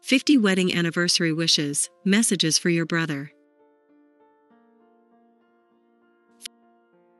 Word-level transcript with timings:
50 0.00 0.38
wedding 0.38 0.74
anniversary 0.74 1.32
wishes, 1.32 1.90
messages 2.04 2.58
for 2.58 2.70
your 2.70 2.86
brother. 2.86 3.32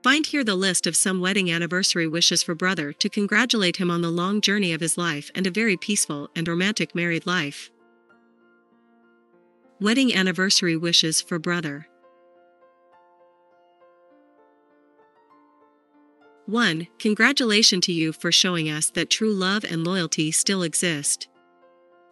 Find 0.03 0.25
here 0.25 0.45
the 0.45 0.55
list 0.55 0.87
of 0.87 0.97
some 0.97 1.21
wedding 1.21 1.51
anniversary 1.51 2.07
wishes 2.07 2.43
for 2.43 2.55
brother 2.55 2.93
to 2.95 3.09
congratulate 3.09 3.77
him 3.77 3.91
on 3.91 4.01
the 4.01 4.11
long 4.11 4.41
journey 4.41 4.73
of 4.73 4.81
his 4.81 4.97
life 4.97 5.31
and 5.35 5.47
a 5.47 5.51
very 5.51 5.77
peaceful 5.77 6.31
and 6.37 6.47
romantic 6.47 6.95
married 6.95 7.27
life. 7.27 7.71
Wedding 9.81 10.15
anniversary 10.15 10.77
wishes 10.77 11.21
for 11.21 11.39
brother. 11.39 11.89
1. 16.47 16.89
Congratulations 16.99 17.85
to 17.85 17.93
you 17.93 18.13
for 18.13 18.33
showing 18.33 18.71
us 18.71 18.89
that 18.91 19.11
true 19.11 19.33
love 19.33 19.65
and 19.65 19.85
loyalty 19.85 20.31
still 20.33 20.63
exist. 20.63 21.29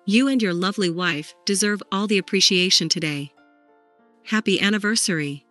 You 0.08 0.28
and 0.28 0.40
your 0.40 0.54
lovely 0.54 0.88
wife 0.88 1.34
deserve 1.44 1.82
all 1.90 2.06
the 2.06 2.18
appreciation 2.18 2.88
today. 2.88 3.32
Happy 4.22 4.60
anniversary! 4.60 5.44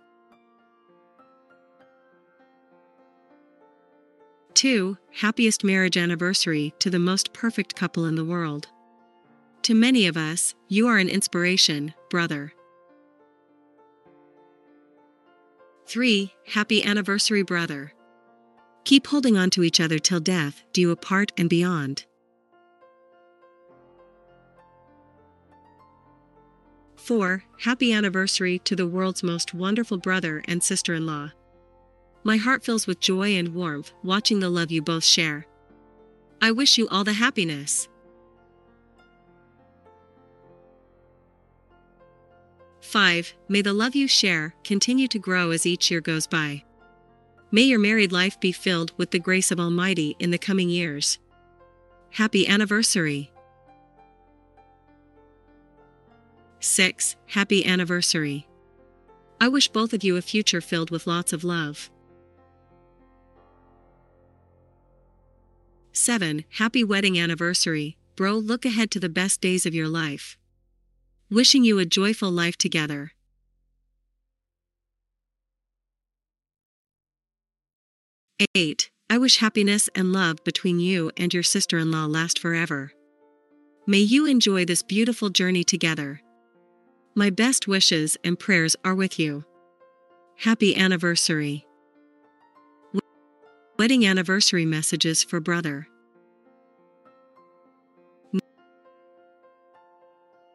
2. 4.53 4.97
Happiest 5.11 5.65
marriage 5.65 5.97
anniversary 5.97 6.73
to 6.79 6.89
the 6.89 6.99
most 6.99 7.33
perfect 7.33 7.75
couple 7.75 8.05
in 8.05 8.15
the 8.15 8.23
world. 8.23 8.69
To 9.63 9.75
many 9.75 10.07
of 10.07 10.15
us, 10.15 10.55
you 10.69 10.87
are 10.87 10.99
an 10.99 11.09
inspiration, 11.09 11.93
brother. 12.09 12.53
3. 15.85 16.33
Happy 16.47 16.81
anniversary, 16.81 17.43
brother. 17.43 17.91
Keep 18.85 19.07
holding 19.07 19.35
on 19.35 19.49
to 19.49 19.63
each 19.63 19.81
other 19.81 19.99
till 19.99 20.21
death 20.21 20.63
do 20.71 20.79
you 20.79 20.91
apart 20.91 21.33
and 21.37 21.49
beyond. 21.49 22.05
4. 27.05 27.43
Happy 27.59 27.93
anniversary 27.93 28.57
to 28.65 28.75
the 28.75 28.87
world's 28.87 29.21
most 29.21 29.53
wonderful 29.53 29.99
brother 29.99 30.43
and 30.47 30.63
sister 30.63 30.95
in 30.95 31.05
law. 31.05 31.29
My 32.23 32.37
heart 32.37 32.63
fills 32.63 32.87
with 32.87 32.99
joy 32.99 33.35
and 33.35 33.53
warmth 33.53 33.91
watching 34.01 34.39
the 34.39 34.49
love 34.49 34.71
you 34.71 34.81
both 34.81 35.03
share. 35.03 35.45
I 36.41 36.51
wish 36.51 36.79
you 36.79 36.87
all 36.89 37.03
the 37.03 37.13
happiness. 37.13 37.87
5. 42.81 43.35
May 43.49 43.61
the 43.61 43.73
love 43.73 43.93
you 43.93 44.07
share 44.07 44.55
continue 44.63 45.07
to 45.09 45.19
grow 45.19 45.51
as 45.51 45.67
each 45.67 45.91
year 45.91 46.01
goes 46.01 46.25
by. 46.25 46.63
May 47.51 47.63
your 47.63 47.77
married 47.77 48.11
life 48.11 48.39
be 48.39 48.51
filled 48.51 48.93
with 48.97 49.11
the 49.11 49.19
grace 49.19 49.51
of 49.51 49.59
Almighty 49.59 50.15
in 50.17 50.31
the 50.31 50.39
coming 50.39 50.69
years. 50.69 51.19
Happy 52.09 52.47
anniversary! 52.47 53.31
6. 56.65 57.15
Happy 57.27 57.65
anniversary. 57.65 58.47
I 59.39 59.47
wish 59.47 59.67
both 59.67 59.93
of 59.93 60.03
you 60.03 60.17
a 60.17 60.21
future 60.21 60.61
filled 60.61 60.89
with 60.89 61.05
lots 61.05 61.31
of 61.31 61.43
love. 61.43 61.91
7. 65.93 66.43
Happy 66.49 66.83
wedding 66.83 67.19
anniversary, 67.19 67.97
bro. 68.15 68.33
Look 68.33 68.65
ahead 68.65 68.89
to 68.91 68.99
the 68.99 69.09
best 69.09 69.41
days 69.41 69.65
of 69.65 69.75
your 69.75 69.87
life. 69.87 70.37
Wishing 71.29 71.63
you 71.63 71.79
a 71.79 71.85
joyful 71.85 72.31
life 72.31 72.57
together. 72.57 73.11
Eight. 78.55 78.89
I 79.09 79.19
wish 79.19 79.37
happiness 79.37 79.87
and 79.93 80.11
love 80.11 80.43
between 80.43 80.79
you 80.79 81.11
and 81.15 81.31
your 81.31 81.43
sister 81.43 81.77
in 81.77 81.91
law 81.91 82.05
last 82.05 82.39
forever. 82.39 82.91
May 83.85 83.99
you 83.99 84.25
enjoy 84.25 84.65
this 84.65 84.81
beautiful 84.81 85.29
journey 85.29 85.63
together. 85.63 86.21
My 87.17 87.29
best 87.29 87.65
wishes 87.65 88.17
and 88.25 88.37
prayers 88.37 88.75
are 88.83 88.93
with 88.93 89.17
you. 89.17 89.45
Happy 90.39 90.75
anniversary. 90.75 91.65
Wedding 93.79 94.05
anniversary 94.05 94.65
messages 94.65 95.23
for 95.23 95.39
brother. 95.39 95.87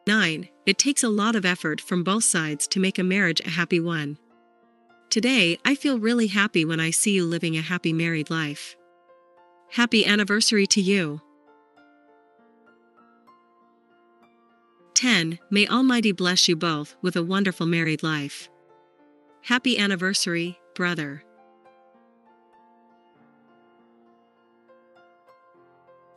9. 0.05 0.49
It 0.67 0.77
takes 0.77 1.01
a 1.01 1.09
lot 1.09 1.35
of 1.35 1.45
effort 1.45 1.81
from 1.81 2.03
both 2.03 2.23
sides 2.23 2.67
to 2.67 2.79
make 2.79 2.99
a 2.99 3.03
marriage 3.03 3.41
a 3.43 3.49
happy 3.49 3.79
one. 3.79 4.19
Today, 5.09 5.57
I 5.65 5.73
feel 5.73 5.97
really 5.97 6.27
happy 6.27 6.63
when 6.63 6.79
I 6.79 6.91
see 6.91 7.13
you 7.13 7.25
living 7.25 7.57
a 7.57 7.61
happy 7.61 7.91
married 7.91 8.29
life. 8.29 8.75
Happy 9.71 10.05
anniversary 10.05 10.67
to 10.67 10.81
you. 10.81 11.21
10. 15.01 15.39
May 15.49 15.65
Almighty 15.65 16.11
bless 16.11 16.47
you 16.47 16.55
both 16.55 16.95
with 17.01 17.15
a 17.15 17.23
wonderful 17.23 17.65
married 17.65 18.03
life. 18.03 18.51
Happy 19.41 19.79
anniversary, 19.79 20.59
brother. 20.75 21.23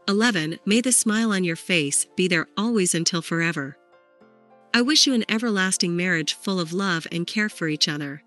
11. 0.06 0.58
May 0.66 0.82
the 0.82 0.92
smile 0.92 1.32
on 1.32 1.44
your 1.44 1.56
face 1.56 2.06
be 2.14 2.28
there 2.28 2.46
always 2.58 2.94
until 2.94 3.22
forever. 3.22 3.78
I 4.74 4.82
wish 4.82 5.06
you 5.06 5.14
an 5.14 5.24
everlasting 5.30 5.96
marriage 5.96 6.34
full 6.34 6.60
of 6.60 6.74
love 6.74 7.06
and 7.10 7.26
care 7.26 7.48
for 7.48 7.68
each 7.68 7.88
other. 7.88 8.22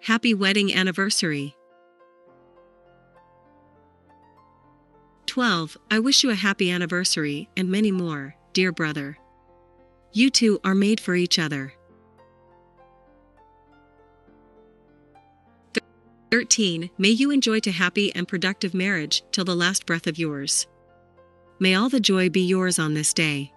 Happy 0.00 0.32
wedding 0.32 0.74
anniversary. 0.74 1.54
12. 5.26 5.76
I 5.90 5.98
wish 5.98 6.24
you 6.24 6.30
a 6.30 6.34
happy 6.34 6.70
anniversary 6.70 7.50
and 7.54 7.68
many 7.68 7.92
more, 7.92 8.34
dear 8.54 8.72
brother. 8.72 9.18
You 10.12 10.30
two 10.30 10.60
are 10.64 10.74
made 10.74 11.00
for 11.00 11.14
each 11.14 11.38
other. 11.38 11.74
13. 16.30 16.90
May 16.98 17.08
you 17.08 17.30
enjoy 17.30 17.60
to 17.60 17.70
happy 17.72 18.14
and 18.14 18.28
productive 18.28 18.74
marriage 18.74 19.22
till 19.32 19.44
the 19.44 19.54
last 19.56 19.86
breath 19.86 20.06
of 20.06 20.18
yours. 20.18 20.66
May 21.58 21.74
all 21.74 21.88
the 21.88 22.00
joy 22.00 22.28
be 22.28 22.42
yours 22.42 22.78
on 22.78 22.94
this 22.94 23.14
day. 23.14 23.52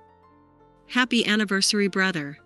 Happy 0.87 1.25
anniversary, 1.25 1.87
brother. 1.87 2.39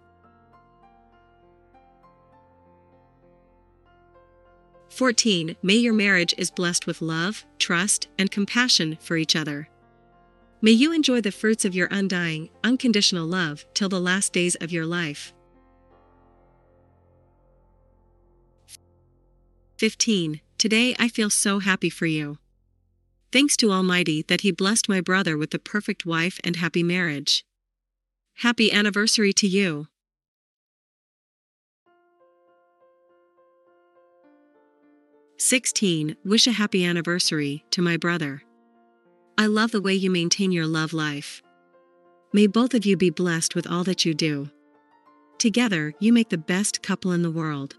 14. 4.89 5.55
May 5.61 5.75
your 5.75 5.93
marriage 5.93 6.33
is 6.37 6.51
blessed 6.51 6.87
with 6.87 7.01
love, 7.01 7.45
trust, 7.59 8.07
and 8.17 8.31
compassion 8.31 8.97
for 9.01 9.17
each 9.17 9.35
other. 9.35 9.67
May 10.61 10.71
you 10.71 10.93
enjoy 10.93 11.21
the 11.21 11.31
fruits 11.31 11.65
of 11.65 11.75
your 11.75 11.87
undying, 11.91 12.49
unconditional 12.63 13.27
love 13.27 13.65
till 13.73 13.89
the 13.89 13.99
last 13.99 14.33
days 14.33 14.55
of 14.55 14.71
your 14.71 14.85
life. 14.85 15.33
15. 19.77 20.39
Today 20.57 20.95
I 20.97 21.09
feel 21.09 21.29
so 21.29 21.59
happy 21.59 21.89
for 21.89 22.05
you. 22.05 22.37
Thanks 23.31 23.57
to 23.57 23.71
Almighty 23.71 24.23
that 24.29 24.41
He 24.41 24.51
blessed 24.51 24.87
my 24.87 25.01
brother 25.01 25.37
with 25.37 25.51
the 25.51 25.59
perfect 25.59 26.05
wife 26.05 26.39
and 26.43 26.55
happy 26.55 26.83
marriage. 26.83 27.45
Happy 28.35 28.71
anniversary 28.71 29.33
to 29.33 29.47
you. 29.47 29.87
Sixteen, 35.37 36.15
wish 36.23 36.47
a 36.47 36.53
happy 36.53 36.85
anniversary 36.85 37.65
to 37.71 37.81
my 37.81 37.97
brother. 37.97 38.44
I 39.37 39.47
love 39.47 39.71
the 39.71 39.81
way 39.81 39.93
you 39.93 40.09
maintain 40.09 40.51
your 40.53 40.65
love 40.65 40.93
life. 40.93 41.43
May 42.31 42.47
both 42.47 42.73
of 42.73 42.85
you 42.85 42.95
be 42.95 43.09
blessed 43.09 43.53
with 43.53 43.67
all 43.67 43.83
that 43.83 44.05
you 44.05 44.13
do. 44.13 44.49
Together, 45.37 45.93
you 45.99 46.13
make 46.13 46.29
the 46.29 46.37
best 46.37 46.81
couple 46.81 47.11
in 47.11 47.21
the 47.21 47.31
world. 47.31 47.75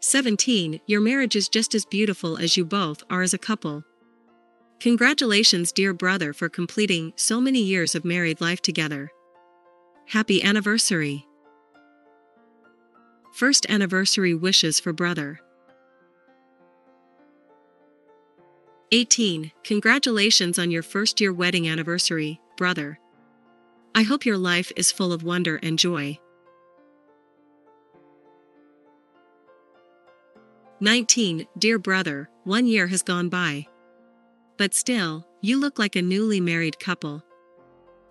17. 0.00 0.80
Your 0.86 1.00
marriage 1.00 1.34
is 1.34 1.48
just 1.48 1.74
as 1.74 1.84
beautiful 1.86 2.36
as 2.36 2.56
you 2.56 2.64
both 2.64 3.02
are 3.10 3.22
as 3.22 3.34
a 3.34 3.38
couple. 3.38 3.82
Congratulations, 4.80 5.72
dear 5.72 5.92
brother, 5.92 6.32
for 6.32 6.48
completing 6.48 7.12
so 7.16 7.40
many 7.40 7.60
years 7.60 7.94
of 7.94 8.04
married 8.04 8.40
life 8.40 8.62
together. 8.62 9.10
Happy 10.06 10.42
anniversary. 10.42 11.26
First 13.32 13.66
anniversary 13.68 14.34
wishes 14.34 14.78
for 14.78 14.92
brother. 14.92 15.40
18. 18.90 19.52
Congratulations 19.64 20.58
on 20.58 20.70
your 20.70 20.82
first 20.82 21.20
year 21.20 21.30
wedding 21.30 21.68
anniversary, 21.68 22.40
brother. 22.56 22.98
I 23.94 24.02
hope 24.02 24.24
your 24.24 24.38
life 24.38 24.72
is 24.76 24.90
full 24.90 25.12
of 25.12 25.22
wonder 25.22 25.56
and 25.62 25.78
joy. 25.78 26.18
19. 30.80 31.46
Dear 31.58 31.78
brother, 31.78 32.30
one 32.44 32.66
year 32.66 32.86
has 32.86 33.02
gone 33.02 33.28
by. 33.28 33.66
But 34.56 34.72
still, 34.72 35.26
you 35.42 35.60
look 35.60 35.78
like 35.78 35.96
a 35.96 36.02
newly 36.02 36.40
married 36.40 36.78
couple. 36.78 37.22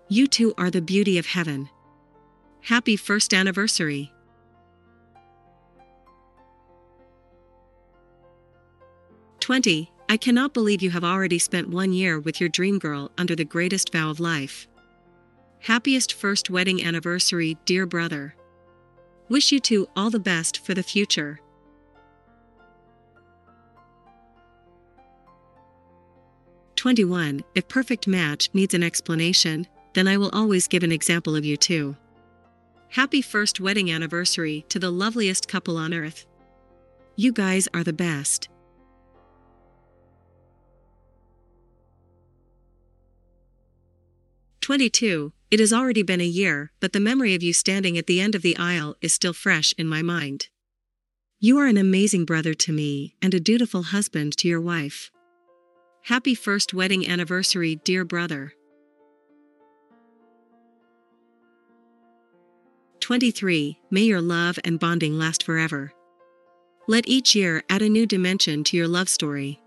You 0.08 0.28
two 0.28 0.54
are 0.58 0.70
the 0.70 0.80
beauty 0.80 1.18
of 1.18 1.26
heaven. 1.26 1.68
Happy 2.60 2.96
first 2.96 3.34
anniversary. 3.34 4.12
Twenty. 9.40 9.90
I 10.10 10.16
cannot 10.16 10.54
believe 10.54 10.80
you 10.80 10.90
have 10.90 11.04
already 11.04 11.38
spent 11.38 11.68
one 11.68 11.92
year 11.92 12.18
with 12.18 12.40
your 12.40 12.48
dream 12.48 12.78
girl 12.78 13.10
under 13.18 13.36
the 13.36 13.44
greatest 13.44 13.92
vow 13.92 14.08
of 14.08 14.20
life. 14.20 14.66
Happiest 15.60 16.14
first 16.14 16.48
wedding 16.48 16.82
anniversary, 16.82 17.58
dear 17.66 17.84
brother. 17.84 18.34
Wish 19.28 19.52
you 19.52 19.60
two 19.60 19.86
all 19.94 20.08
the 20.08 20.18
best 20.18 20.64
for 20.64 20.72
the 20.72 20.82
future. 20.82 21.40
Twenty-one. 26.76 27.42
If 27.54 27.68
perfect 27.68 28.06
match 28.06 28.48
needs 28.54 28.72
an 28.72 28.82
explanation, 28.82 29.66
then 29.92 30.08
I 30.08 30.16
will 30.16 30.30
always 30.32 30.68
give 30.68 30.84
an 30.84 30.92
example 30.92 31.36
of 31.36 31.44
you 31.44 31.58
two. 31.58 31.96
Happy 32.88 33.20
first 33.20 33.60
wedding 33.60 33.90
anniversary 33.90 34.64
to 34.70 34.78
the 34.78 34.90
loveliest 34.90 35.48
couple 35.48 35.76
on 35.76 35.92
earth. 35.92 36.24
You 37.16 37.32
guys 37.32 37.68
are 37.74 37.84
the 37.84 37.92
best. 37.92 38.48
22. 44.68 45.32
It 45.50 45.60
has 45.60 45.72
already 45.72 46.02
been 46.02 46.20
a 46.20 46.24
year, 46.24 46.72
but 46.78 46.92
the 46.92 47.00
memory 47.00 47.34
of 47.34 47.42
you 47.42 47.54
standing 47.54 47.96
at 47.96 48.06
the 48.06 48.20
end 48.20 48.34
of 48.34 48.42
the 48.42 48.54
aisle 48.58 48.96
is 49.00 49.14
still 49.14 49.32
fresh 49.32 49.72
in 49.78 49.86
my 49.86 50.02
mind. 50.02 50.48
You 51.40 51.56
are 51.56 51.66
an 51.66 51.78
amazing 51.78 52.26
brother 52.26 52.52
to 52.52 52.70
me 52.70 53.14
and 53.22 53.32
a 53.32 53.40
dutiful 53.40 53.84
husband 53.84 54.36
to 54.36 54.46
your 54.46 54.60
wife. 54.60 55.10
Happy 56.02 56.34
first 56.34 56.74
wedding 56.74 57.08
anniversary, 57.08 57.76
dear 57.76 58.04
brother. 58.04 58.52
23. 63.00 63.78
May 63.90 64.02
your 64.02 64.20
love 64.20 64.58
and 64.64 64.78
bonding 64.78 65.18
last 65.18 65.42
forever. 65.42 65.94
Let 66.86 67.08
each 67.08 67.34
year 67.34 67.62
add 67.70 67.80
a 67.80 67.88
new 67.88 68.04
dimension 68.04 68.64
to 68.64 68.76
your 68.76 68.86
love 68.86 69.08
story. 69.08 69.62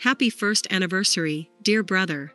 Happy 0.00 0.28
first 0.28 0.66
anniversary, 0.70 1.50
dear 1.62 1.82
brother. 1.82 2.34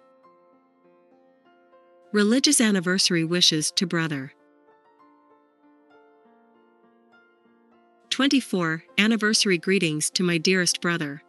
Religious 2.18 2.60
anniversary 2.60 3.24
wishes 3.24 3.70
to 3.70 3.86
brother. 3.86 4.34
24. 8.10 8.84
Anniversary 8.98 9.60
greetings 9.60 10.10
to 10.10 10.24
my 10.24 10.40
dearest 10.40 10.82
brother. 10.82 11.22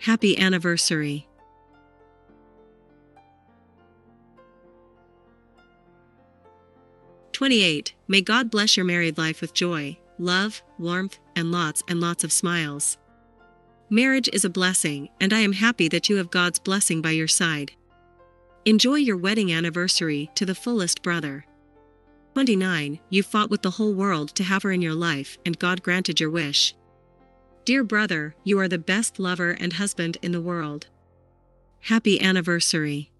Happy 0.00 0.38
anniversary. 0.38 1.26
Twenty-eight. 7.32 7.94
May 8.08 8.20
God 8.20 8.50
bless 8.50 8.76
your 8.76 8.84
married 8.84 9.16
life 9.16 9.40
with 9.40 9.54
joy, 9.54 9.96
love, 10.18 10.62
warmth, 10.78 11.18
and 11.36 11.50
lots 11.50 11.82
and 11.88 12.00
lots 12.00 12.24
of 12.24 12.32
smiles. 12.32 12.98
Marriage 13.90 14.28
is 14.32 14.44
a 14.44 14.50
blessing, 14.50 15.08
and 15.20 15.32
I 15.32 15.40
am 15.40 15.52
happy 15.52 15.88
that 15.88 16.08
you 16.08 16.16
have 16.16 16.30
God's 16.30 16.58
blessing 16.58 17.02
by 17.02 17.10
your 17.10 17.28
side. 17.28 17.72
Enjoy 18.64 18.94
your 18.94 19.16
wedding 19.16 19.52
anniversary 19.52 20.30
to 20.34 20.46
the 20.46 20.54
fullest, 20.54 21.02
brother. 21.02 21.44
29. 22.34 22.98
You 23.10 23.22
fought 23.22 23.50
with 23.50 23.62
the 23.62 23.72
whole 23.72 23.94
world 23.94 24.30
to 24.36 24.42
have 24.42 24.62
her 24.62 24.72
in 24.72 24.82
your 24.82 24.94
life, 24.94 25.38
and 25.44 25.58
God 25.58 25.82
granted 25.82 26.18
your 26.18 26.30
wish. 26.30 26.74
Dear 27.64 27.84
brother, 27.84 28.34
you 28.42 28.58
are 28.58 28.68
the 28.68 28.78
best 28.78 29.18
lover 29.18 29.50
and 29.52 29.74
husband 29.74 30.18
in 30.22 30.32
the 30.32 30.40
world. 30.40 30.86
Happy 31.80 32.20
anniversary. 32.20 33.10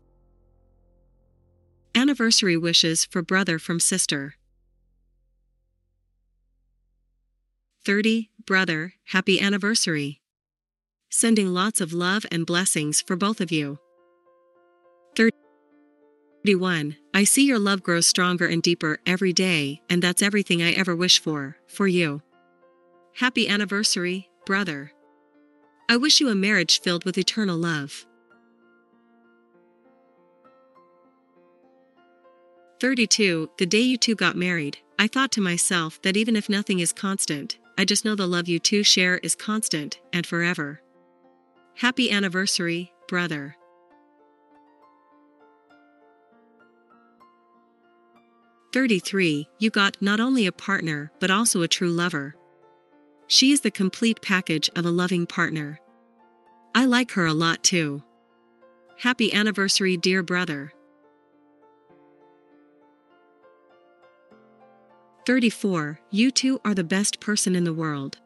Anniversary 1.94 2.56
wishes 2.56 3.04
for 3.04 3.22
brother 3.22 3.58
from 3.58 3.78
sister. 3.78 4.34
30. 7.84 8.30
Brother, 8.46 8.94
happy 9.08 9.38
anniversary. 9.38 10.22
Sending 11.10 11.52
lots 11.52 11.82
of 11.82 11.92
love 11.92 12.24
and 12.32 12.46
blessings 12.46 13.02
for 13.02 13.14
both 13.14 13.42
of 13.42 13.52
you. 13.52 13.78
31. 15.14 16.96
I 17.12 17.24
see 17.24 17.46
your 17.46 17.58
love 17.58 17.82
grows 17.82 18.06
stronger 18.06 18.46
and 18.46 18.62
deeper 18.62 19.00
every 19.04 19.34
day, 19.34 19.82
and 19.90 20.02
that's 20.02 20.22
everything 20.22 20.62
I 20.62 20.72
ever 20.72 20.96
wish 20.96 21.20
for, 21.20 21.58
for 21.66 21.86
you. 21.86 22.22
Happy 23.16 23.48
anniversary, 23.48 24.30
brother. 24.46 24.92
I 25.86 25.98
wish 25.98 26.20
you 26.20 26.30
a 26.30 26.34
marriage 26.34 26.80
filled 26.80 27.04
with 27.04 27.18
eternal 27.18 27.58
love. 27.58 28.06
32. 32.80 33.50
The 33.58 33.66
day 33.66 33.80
you 33.80 33.98
two 33.98 34.14
got 34.14 34.36
married, 34.36 34.78
I 34.98 35.06
thought 35.06 35.32
to 35.32 35.42
myself 35.42 36.00
that 36.00 36.16
even 36.16 36.34
if 36.34 36.48
nothing 36.48 36.80
is 36.80 36.92
constant, 36.92 37.58
I 37.76 37.84
just 37.84 38.04
know 38.04 38.14
the 38.14 38.26
love 38.26 38.48
you 38.48 38.58
two 38.58 38.82
share 38.82 39.18
is 39.18 39.34
constant 39.34 40.00
and 40.12 40.26
forever. 40.26 40.80
Happy 41.76 42.10
anniversary, 42.10 42.92
brother. 43.08 43.56
Thirty-three, 48.72 49.48
you 49.58 49.70
got 49.70 50.00
not 50.00 50.20
only 50.20 50.46
a 50.46 50.52
partner 50.52 51.12
but 51.20 51.30
also 51.30 51.62
a 51.62 51.68
true 51.68 51.90
lover. 51.90 52.36
She 53.26 53.52
is 53.52 53.62
the 53.62 53.70
complete 53.70 54.20
package 54.22 54.70
of 54.76 54.84
a 54.84 54.90
loving 54.90 55.26
partner. 55.26 55.80
I 56.74 56.84
like 56.84 57.12
her 57.12 57.26
a 57.26 57.34
lot 57.34 57.62
too. 57.64 58.02
Happy 58.98 59.32
anniversary, 59.32 59.96
dear 59.96 60.22
brother. 60.22 60.72
34. 65.26 65.98
You 66.10 66.30
two 66.30 66.60
are 66.66 66.74
the 66.74 66.84
best 66.84 67.18
person 67.18 67.56
in 67.56 67.64
the 67.64 67.72
world. 67.72 68.18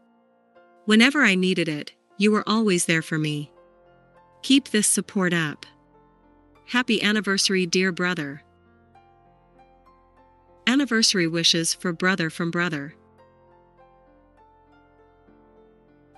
Whenever 0.85 1.23
I 1.23 1.37
needed 1.37 1.69
it, 1.69 1.93
you 2.17 2.33
were 2.33 2.43
always 2.49 2.87
there 2.87 3.03
for 3.03 3.19
me. 3.19 3.53
Keep 4.43 4.71
this 4.71 4.89
support 4.89 5.33
up. 5.33 5.65
Happy 6.67 7.01
anniversary, 7.01 7.67
dear 7.67 7.93
brother. 7.93 8.43
Anniversary 10.67 11.29
wishes 11.29 11.73
for 11.73 11.93
brother 11.93 12.31
from 12.31 12.51
brother. 12.51 12.95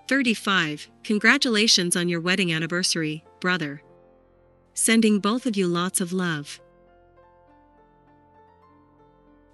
35. 0.08 0.90
Congratulations 1.04 1.94
on 1.94 2.08
your 2.08 2.20
wedding 2.20 2.52
anniversary, 2.52 3.22
brother. 3.40 3.82
Sending 4.72 5.20
both 5.20 5.44
of 5.44 5.56
you 5.56 5.66
lots 5.66 6.00
of 6.00 6.12
love. 6.12 6.58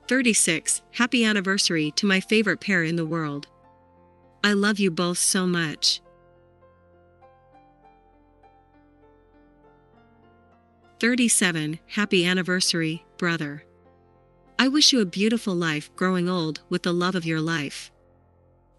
36. 0.09 0.83
Happy 0.93 1.25
anniversary 1.25 1.91
to 1.93 2.07
my 2.07 2.21
favorite 2.21 2.61
pair 2.61 2.85
in 2.85 2.97
the 2.97 3.07
world. 3.07 3.49
I 4.45 4.53
love 4.53 4.79
you 4.79 4.91
both 4.91 5.19
so 5.19 5.47
much. 5.47 6.01
Thirty-seven, 11.01 11.81
happy 11.89 12.25
anniversary, 12.25 13.05
brother. 13.19 13.65
I 14.59 14.69
wish 14.69 14.93
you 14.93 15.01
a 15.01 15.05
beautiful 15.05 15.55
life 15.55 15.95
growing 15.97 16.29
old 16.29 16.61
with 16.71 16.85
the 16.85 16.93
love 16.93 17.15
of 17.15 17.27
your 17.27 17.41
life. 17.41 17.91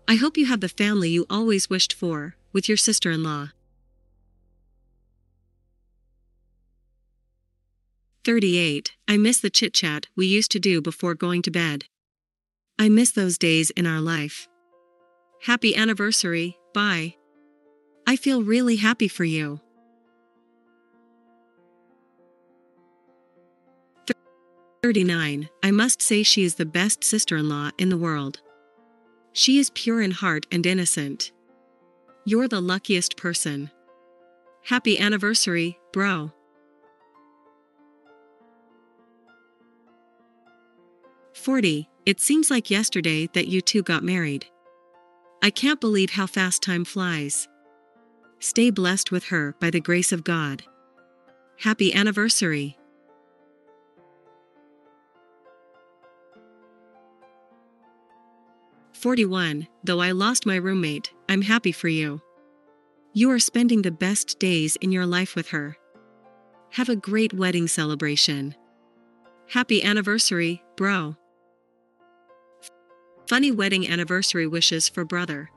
I 0.07 0.15
hope 0.15 0.37
you 0.37 0.45
have 0.47 0.61
the 0.61 0.69
family 0.69 1.09
you 1.09 1.25
always 1.29 1.69
wished 1.69 1.93
for, 1.93 2.35
with 2.53 2.67
your 2.67 2.77
sister-in-law. 2.77 3.49
38. 8.27 8.91
I 9.07 9.15
miss 9.15 9.39
the 9.39 9.49
chit 9.49 9.73
chat 9.73 10.07
we 10.17 10.25
used 10.25 10.51
to 10.51 10.59
do 10.59 10.81
before 10.81 11.15
going 11.15 11.41
to 11.43 11.49
bed. 11.49 11.85
I 12.77 12.89
miss 12.89 13.11
those 13.11 13.37
days 13.37 13.69
in 13.69 13.87
our 13.87 14.01
life. 14.01 14.49
Happy 15.43 15.73
anniversary, 15.73 16.57
bye. 16.73 17.15
I 18.05 18.17
feel 18.17 18.43
really 18.43 18.75
happy 18.75 19.07
for 19.07 19.23
you. 19.23 19.61
39. 24.83 25.47
I 25.63 25.71
must 25.71 26.01
say 26.01 26.21
she 26.21 26.43
is 26.43 26.55
the 26.55 26.65
best 26.65 27.05
sister 27.05 27.37
in 27.37 27.47
law 27.47 27.69
in 27.77 27.87
the 27.87 27.97
world. 27.97 28.41
She 29.31 29.57
is 29.57 29.69
pure 29.69 30.01
in 30.01 30.11
heart 30.11 30.45
and 30.51 30.65
innocent. 30.65 31.31
You're 32.25 32.49
the 32.49 32.59
luckiest 32.59 33.15
person. 33.15 33.71
Happy 34.65 34.99
anniversary, 34.99 35.79
bro. 35.93 36.33
40. 41.47 41.87
It 42.05 42.19
seems 42.19 42.51
like 42.51 42.69
yesterday 42.69 43.29
that 43.31 43.47
you 43.47 43.61
two 43.61 43.81
got 43.81 44.03
married. 44.03 44.45
I 45.41 45.49
can't 45.49 45.79
believe 45.79 46.09
how 46.09 46.27
fast 46.27 46.61
time 46.61 46.83
flies. 46.83 47.47
Stay 48.39 48.69
blessed 48.69 49.13
with 49.13 49.23
her 49.27 49.55
by 49.61 49.69
the 49.69 49.79
grace 49.79 50.11
of 50.11 50.25
God. 50.25 50.63
Happy 51.57 51.93
anniversary. 51.93 52.77
Forty-one. 58.91 59.69
Though 59.85 60.01
I 60.01 60.11
lost 60.11 60.45
my 60.45 60.57
roommate, 60.57 61.13
I'm 61.29 61.43
happy 61.43 61.71
for 61.71 61.87
you. 61.87 62.21
You 63.13 63.31
are 63.31 63.39
spending 63.39 63.83
the 63.83 63.91
best 63.91 64.37
days 64.37 64.75
in 64.81 64.91
your 64.91 65.05
life 65.05 65.33
with 65.33 65.47
her. 65.51 65.77
Have 66.71 66.89
a 66.89 66.97
great 66.97 67.31
wedding 67.31 67.69
celebration. 67.69 68.53
Happy 69.47 69.81
anniversary, 69.81 70.61
bro. 70.75 71.15
Funny 73.27 73.51
wedding 73.51 73.87
anniversary 73.89 74.47
wishes 74.47 74.87
for 74.87 75.03
brother. 75.03 75.49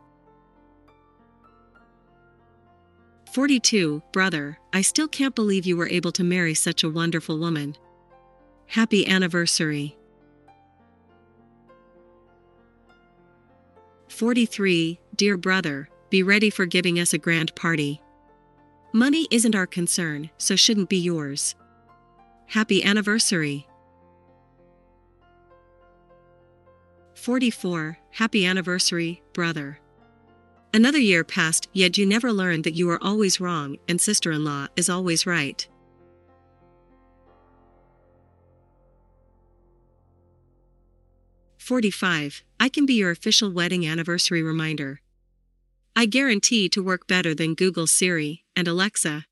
42. 3.32 4.02
Brother, 4.12 4.58
I 4.72 4.82
still 4.82 5.06
can't 5.06 5.36
believe 5.36 5.64
you 5.64 5.76
were 5.76 5.88
able 5.88 6.10
to 6.12 6.24
marry 6.24 6.52
such 6.54 6.82
a 6.82 6.90
wonderful 6.90 7.38
woman. 7.38 7.76
Happy 8.66 9.06
anniversary. 9.06 9.96
43. 14.08 14.98
Dear 15.14 15.36
brother, 15.36 15.88
be 16.10 16.24
ready 16.24 16.50
for 16.50 16.66
giving 16.66 16.98
us 16.98 17.12
a 17.12 17.18
grand 17.18 17.54
party. 17.54 18.02
Money 18.92 19.28
isn't 19.30 19.54
our 19.54 19.68
concern, 19.68 20.28
so 20.38 20.56
shouldn't 20.56 20.88
be 20.88 20.98
yours. 20.98 21.54
Happy 22.46 22.82
anniversary. 22.82 23.68
44. 27.20 27.98
Happy 28.12 28.46
anniversary, 28.46 29.22
brother. 29.34 29.78
Another 30.72 30.96
year 30.96 31.22
passed, 31.22 31.68
yet 31.74 31.98
you 31.98 32.06
never 32.06 32.32
learned 32.32 32.64
that 32.64 32.72
you 32.72 32.88
are 32.88 33.02
always 33.02 33.38
wrong 33.38 33.76
and 33.88 34.00
sister 34.00 34.32
in 34.32 34.42
law 34.42 34.68
is 34.74 34.88
always 34.88 35.26
right. 35.26 35.68
Forty-five. 41.58 42.42
I 42.58 42.70
can 42.70 42.86
be 42.86 42.94
your 42.94 43.10
official 43.10 43.50
wedding 43.52 43.86
anniversary 43.86 44.42
reminder. 44.42 45.02
I 45.94 46.06
guarantee 46.06 46.70
to 46.70 46.82
work 46.82 47.06
better 47.06 47.34
than 47.34 47.54
Google 47.54 47.86
Siri 47.86 48.44
and 48.56 48.66
Alexa. 48.66 49.26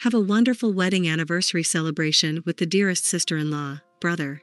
Have 0.00 0.12
a 0.12 0.20
wonderful 0.20 0.74
wedding 0.74 1.08
anniversary 1.08 1.62
celebration 1.62 2.42
with 2.44 2.58
the 2.58 2.66
dearest 2.66 3.06
sister 3.06 3.38
in 3.38 3.50
law, 3.50 3.78
brother. 4.00 4.42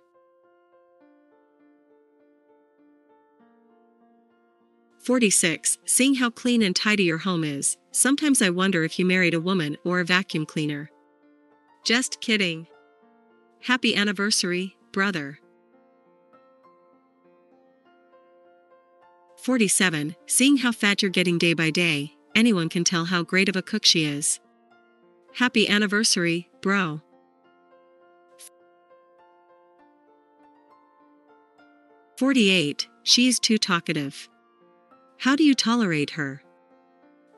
46. 5.07 5.77
Seeing 5.85 6.15
how 6.15 6.29
clean 6.29 6.61
and 6.61 6.75
tidy 6.75 7.03
your 7.03 7.19
home 7.19 7.45
is, 7.45 7.77
sometimes 7.91 8.41
I 8.41 8.49
wonder 8.49 8.83
if 8.83 8.99
you 8.99 9.05
married 9.05 9.33
a 9.33 9.39
woman 9.39 9.77
or 9.85 10.01
a 10.01 10.03
vacuum 10.03 10.45
cleaner. 10.45 10.91
Just 11.85 12.19
kidding. 12.19 12.67
Happy 13.61 13.95
anniversary, 13.95 14.75
brother. 14.91 15.39
47. 19.37 20.13
Seeing 20.25 20.57
how 20.57 20.73
fat 20.73 21.01
you're 21.01 21.09
getting 21.09 21.37
day 21.37 21.53
by 21.53 21.69
day, 21.69 22.17
anyone 22.35 22.67
can 22.67 22.83
tell 22.83 23.05
how 23.05 23.23
great 23.23 23.47
of 23.47 23.55
a 23.55 23.61
cook 23.61 23.85
she 23.85 24.03
is. 24.03 24.41
Happy 25.35 25.69
anniversary, 25.69 26.49
bro. 26.61 26.99
48. 32.17 32.89
She's 33.03 33.39
too 33.39 33.57
talkative. 33.57 34.27
How 35.19 35.36
do 35.36 35.43
you 35.43 35.55
tolerate 35.55 36.12
her? 36.12 36.43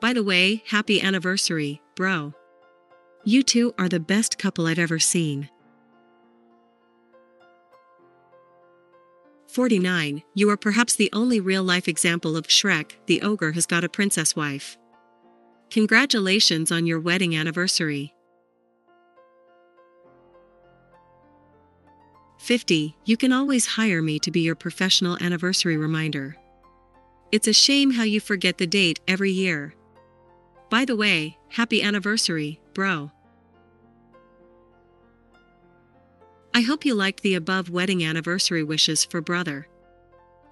By 0.00 0.12
the 0.12 0.22
way, 0.22 0.62
happy 0.66 1.00
anniversary, 1.00 1.80
bro. 1.96 2.34
You 3.24 3.42
two 3.42 3.74
are 3.78 3.88
the 3.88 4.00
best 4.00 4.38
couple 4.38 4.66
I've 4.66 4.78
ever 4.78 4.98
seen. 4.98 5.48
49. 9.48 10.22
You 10.34 10.50
are 10.50 10.56
perhaps 10.56 10.94
the 10.94 11.10
only 11.12 11.40
real 11.40 11.64
life 11.64 11.88
example 11.88 12.36
of 12.36 12.46
Shrek, 12.46 12.92
the 13.06 13.22
ogre 13.22 13.52
has 13.52 13.66
got 13.66 13.82
a 13.82 13.88
princess 13.88 14.36
wife. 14.36 14.78
Congratulations 15.70 16.70
on 16.70 16.86
your 16.86 17.00
wedding 17.00 17.34
anniversary. 17.34 18.14
50. 22.38 22.96
You 23.04 23.16
can 23.16 23.32
always 23.32 23.66
hire 23.66 24.02
me 24.02 24.18
to 24.20 24.30
be 24.30 24.40
your 24.40 24.54
professional 24.54 25.18
anniversary 25.20 25.76
reminder. 25.76 26.36
It's 27.32 27.46
a 27.46 27.52
shame 27.52 27.92
how 27.92 28.02
you 28.02 28.20
forget 28.20 28.58
the 28.58 28.66
date 28.66 28.98
every 29.06 29.30
year. 29.30 29.74
By 30.68 30.84
the 30.84 30.96
way, 30.96 31.38
happy 31.48 31.80
anniversary, 31.80 32.60
bro. 32.74 33.12
I 36.52 36.62
hope 36.62 36.84
you 36.84 36.94
liked 36.94 37.22
the 37.22 37.34
above 37.34 37.70
wedding 37.70 38.04
anniversary 38.04 38.64
wishes 38.64 39.04
for 39.04 39.20
brother. 39.20 39.68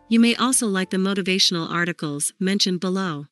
You 0.09 0.21
may 0.21 0.37
also 0.37 0.69
like 0.69 0.91
the 0.91 0.97
motivational 0.97 1.69
articles 1.69 2.33
mentioned 2.39 2.79
below. 2.79 3.27